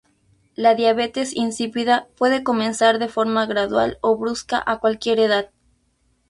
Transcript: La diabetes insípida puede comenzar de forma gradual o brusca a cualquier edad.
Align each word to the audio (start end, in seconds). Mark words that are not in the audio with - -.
La 0.55 0.73
diabetes 0.73 1.31
insípida 1.35 2.07
puede 2.17 2.43
comenzar 2.43 2.97
de 2.97 3.07
forma 3.07 3.45
gradual 3.45 3.99
o 4.01 4.17
brusca 4.17 4.59
a 4.65 4.79
cualquier 4.79 5.19
edad. 5.19 5.51